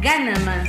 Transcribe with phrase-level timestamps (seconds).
[0.00, 0.68] gana más.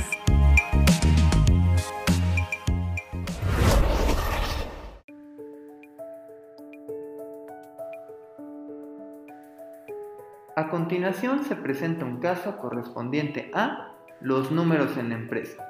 [10.56, 15.64] A continuación se presenta un caso correspondiente a los números en la empresa.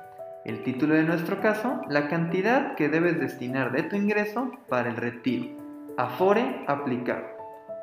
[0.46, 4.96] El título de nuestro caso, la cantidad que debes destinar de tu ingreso para el
[4.96, 5.58] retiro.
[5.98, 7.36] Afore aplicar.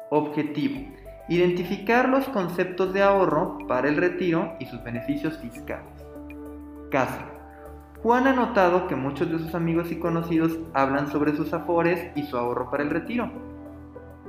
[0.09, 1.04] Objetivo.
[1.27, 5.89] Identificar los conceptos de ahorro para el retiro y sus beneficios fiscales.
[6.91, 7.19] Caso.
[8.03, 12.23] Juan ha notado que muchos de sus amigos y conocidos hablan sobre sus afores y
[12.23, 13.31] su ahorro para el retiro.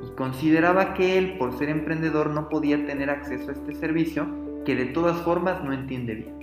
[0.03, 4.27] Y consideraba que él, por ser emprendedor, no podía tener acceso a este servicio
[4.65, 6.37] que de todas formas no entiende bien.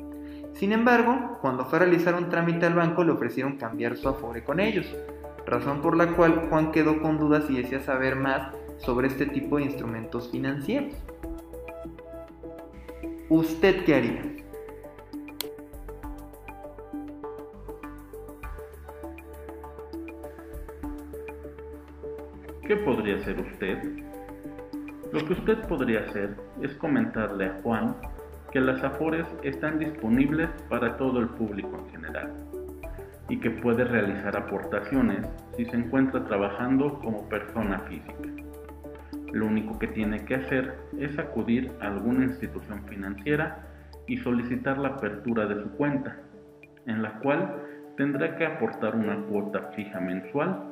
[0.54, 4.44] Sin embargo, cuando fue a realizar un trámite al banco le ofrecieron cambiar su afore
[4.44, 4.86] con ellos,
[5.48, 9.58] razón por la cual Juan quedó con dudas y desea saber más sobre este tipo
[9.58, 10.96] de instrumentos financieros.
[13.30, 14.34] ¿Usted qué haría?
[22.68, 24.04] ¿Qué podría hacer usted?
[25.12, 27.96] Lo que usted podría hacer es comentarle a Juan
[28.52, 32.34] que las Afores están disponibles para todo el público en general
[33.30, 35.28] y que puede realizar aportaciones
[35.58, 38.53] si se encuentra trabajando como persona física.
[39.34, 43.66] Lo único que tiene que hacer es acudir a alguna institución financiera
[44.06, 46.18] y solicitar la apertura de su cuenta,
[46.86, 47.56] en la cual
[47.98, 50.70] tendrá que aportar una cuota fija mensual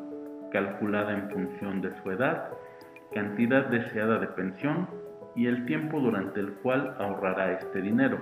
[0.51, 2.49] calculada en función de su edad,
[3.13, 4.87] cantidad deseada de pensión
[5.35, 8.19] y el tiempo durante el cual ahorrará este dinero.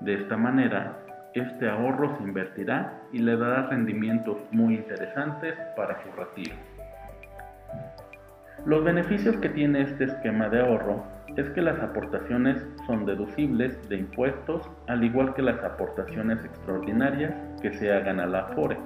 [0.00, 0.98] De esta manera,
[1.34, 6.56] este ahorro se invertirá y le dará rendimientos muy interesantes para su retiro.
[8.66, 11.04] Los beneficios que tiene este esquema de ahorro
[11.36, 17.72] es que las aportaciones son deducibles de impuestos, al igual que las aportaciones extraordinarias que
[17.74, 18.76] se hagan a la AFORE,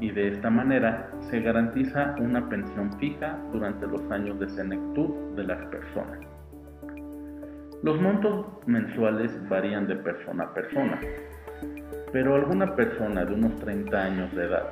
[0.00, 5.44] y de esta manera se garantiza una pensión fija durante los años de senectud de
[5.44, 6.18] las personas.
[7.82, 10.98] Los montos mensuales varían de persona a persona,
[12.12, 14.70] pero alguna persona de unos 30 años de edad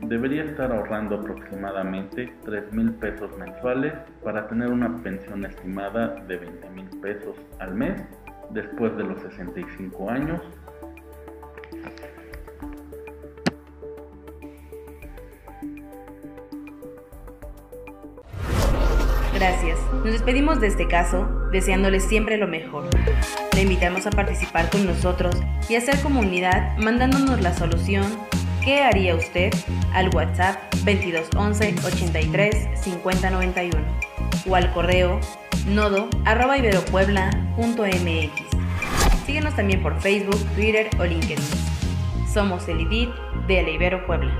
[0.00, 3.94] debería estar ahorrando aproximadamente 3 mil pesos mensuales
[4.24, 8.02] para tener una pensión estimada de 20 mil pesos al mes
[8.50, 10.40] después de los 65 años
[19.42, 19.80] Gracias.
[19.92, 22.88] Nos despedimos de este caso, deseándoles siempre lo mejor.
[23.54, 25.34] Le invitamos a participar con nosotros
[25.68, 28.04] y hacer comunidad mandándonos la solución
[28.64, 29.52] ¿Qué haría usted?
[29.92, 33.78] al WhatsApp 2211 83 5091
[34.48, 35.20] o al correo
[35.66, 38.32] nodo arroba iberopuebla.mx.
[39.26, 41.44] Síguenos también por Facebook, Twitter o LinkedIn.
[42.32, 43.10] Somos el IDIT
[43.46, 44.32] de la Ibero Puebla.